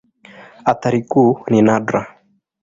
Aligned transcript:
Athari 0.71 1.01
kuu 1.11 1.31
ni 1.49 1.61
nadra. 1.67 2.01